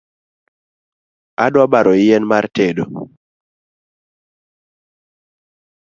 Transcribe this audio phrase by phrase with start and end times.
[1.45, 2.83] Adwa baro yien mar tedo